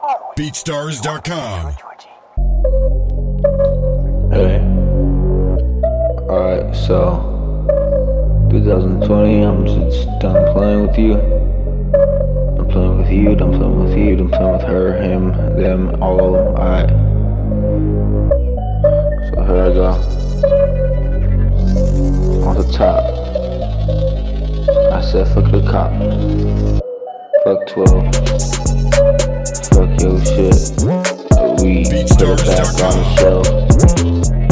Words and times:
BeatStars.com. 0.00 1.74
Hey. 4.32 4.60
Alright, 6.26 6.74
so 6.74 7.66
2020, 8.50 9.42
I'm 9.42 9.66
just 9.66 10.08
done 10.20 10.52
playing 10.54 10.86
with 10.86 10.98
you. 10.98 11.14
I'm 12.58 12.68
playing 12.68 12.98
with 12.98 13.10
you, 13.10 13.36
done 13.36 13.52
playing 13.58 13.84
with 13.84 13.98
you, 13.98 14.16
done 14.16 14.30
playing 14.30 14.52
with 14.52 14.62
her, 14.62 14.94
him, 15.02 15.32
them, 15.60 16.02
all 16.02 16.18
of 16.18 16.32
them. 16.32 16.46
Alright. 16.56 16.88
So 19.28 19.44
here 19.44 19.62
I 19.62 19.72
go. 19.74 19.90
On 22.46 22.56
the 22.56 22.64
top. 22.72 23.04
I 24.94 25.00
said 25.02 25.28
fuck 25.28 25.50
the 25.52 25.60
cop. 25.70 25.92
Fuck 27.44 27.66
12. 27.68 28.79
Your 30.00 30.16
shit. 30.24 30.56
We 31.60 31.84
put 31.84 32.24
it 32.24 32.40
back 32.46 32.72
on 32.80 32.92
the 32.96 33.04
shelf. 33.18 33.46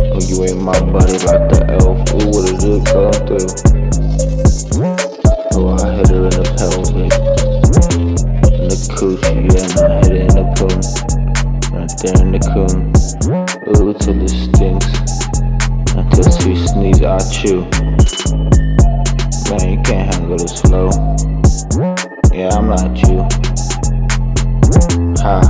Oh, 0.00 0.20
you 0.24 0.36
ain't 0.44 0.62
my 0.62 0.72
buddy 0.80 1.18
like 1.20 1.44
the 1.52 1.60
elf. 1.68 2.00
Ooh, 2.14 2.32
what 2.32 2.48
is 2.48 2.64
it 2.64 2.80
going 2.88 3.20
through? 3.28 3.52
Oh, 5.52 5.76
I 5.76 5.78
hit 5.96 6.08
her 6.08 6.24
in 6.24 6.30
the 6.32 6.44
pelvic. 6.56 7.12
In 8.56 8.68
the 8.68 8.78
coochie, 8.96 9.44
yeah, 9.52 9.68
and 9.68 9.84
I 9.84 10.00
hit 10.00 10.16
it 10.16 10.24
in 10.24 10.34
the 10.34 10.44
poon. 10.56 10.80
Right 11.76 11.92
there 12.00 12.18
in 12.24 12.28
the 12.32 12.40
coon. 12.48 12.80
Ooh, 13.76 13.92
till 14.00 14.22
it 14.24 14.32
stinks. 14.32 14.88
Until 15.94 16.28
she 16.40 16.56
sneeze, 16.66 17.02
I 17.04 17.20
chew. 17.30 17.60
Man, 19.50 19.64
you 19.70 19.80
can't 19.82 20.08
handle 20.14 20.38
this 20.38 20.56
flow. 20.62 20.88
Yeah, 22.32 22.48
I'm 22.56 22.68
not 22.68 22.96
you. 23.06 23.28
Ha. 25.24 25.40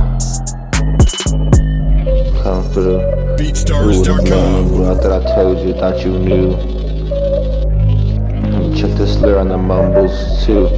Come 2.43 2.63
through. 2.71 3.03
BeatStars.com. 3.35 4.85
I 4.85 4.95
thought 4.95 5.11
I 5.11 5.35
told 5.35 5.67
you, 5.67 5.73
thought 5.73 5.99
you 5.99 6.17
knew. 6.17 6.55
Check 8.73 8.97
the 8.97 9.05
slur 9.05 9.37
on 9.37 9.49
the 9.49 9.57
mumbles 9.57 10.45
too. 10.45 10.69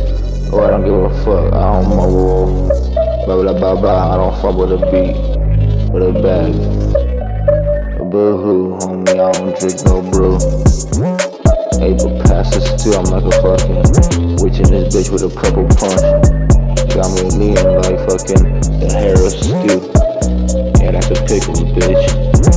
Oh, 0.51 0.65
I 0.65 0.71
don't 0.71 0.83
give 0.83 0.95
a 0.95 1.09
fuck. 1.23 1.53
I 1.53 1.73
don't 1.73 1.95
mumble. 1.95 2.69
Blah 3.27 3.43
blah 3.43 3.53
blah 3.53 3.75
blah. 3.79 4.13
I 4.13 4.17
don't 4.17 4.41
fuck 4.41 4.57
with 4.57 4.71
a 4.71 4.77
beat, 4.89 5.13
with 5.93 6.01
a 6.01 6.13
bag. 6.19 6.53
Boo 8.09 8.37
hoo, 8.41 8.77
homie. 8.79 9.13
I 9.13 9.31
don't 9.31 9.53
drink 9.59 9.77
no 9.85 10.01
brew. 10.09 10.41
Able 11.85 12.19
passes 12.23 12.65
too. 12.83 12.97
I'm 12.97 13.05
like 13.13 13.25
a 13.25 13.31
fucking 13.43 14.37
witch 14.41 14.57
in 14.57 14.71
this 14.73 14.95
bitch 14.95 15.11
with 15.11 15.21
a 15.21 15.29
purple 15.29 15.67
punch. 15.77 16.56
Me 17.37 17.53
leaning 17.53 17.75
like 17.75 17.99
fucking 18.09 18.43
the 18.79 18.89
hair 18.97 19.13
of 19.13 19.29
stew. 19.29 19.77
Yeah, 20.81 20.89
that's 20.89 21.05
a 21.05 21.13
pickle, 21.21 21.53
bitch. 21.69 22.09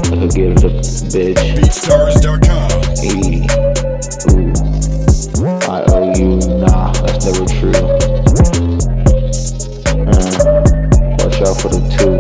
I 0.07 0.17
could 0.17 0.33
give 0.33 0.53
it 0.57 0.65
a 0.65 0.73
bitch. 1.13 1.37
BeatStars.com. 1.55 2.71
E. 3.05 3.45
Ooh. 4.33 4.57
I 5.69 5.85
owe 5.93 6.09
you. 6.17 6.41
Nah, 6.61 6.93
that's 6.93 7.27
never 7.27 7.45
true. 7.45 7.77
Uh, 10.09 10.65
watch 11.21 11.41
out 11.45 11.57
for 11.61 11.69
the 11.69 11.81
two. 11.93 12.17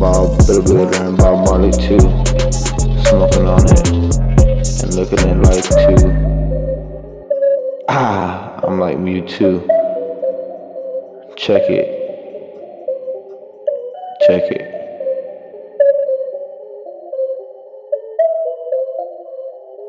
Bob 0.00 0.36
Bitter 0.38 0.62
Glitter 0.62 1.04
and 1.04 1.16
Bob 1.16 1.46
Marley 1.46 1.70
too. 1.70 2.02
Smoking 3.04 3.46
on 3.46 3.62
it 3.70 3.86
and 4.82 4.94
looking 4.96 5.20
at 5.20 5.36
it 5.36 5.42
like 5.46 5.62
two. 5.86 6.10
Ah, 7.88 8.58
I'm 8.64 8.80
like 8.80 8.96
Mewtwo. 8.96 9.81
Check 11.36 11.62
it. 11.68 11.88
Check 14.26 14.44
it. 14.50 14.68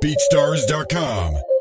BeatStars.com. 0.04 1.53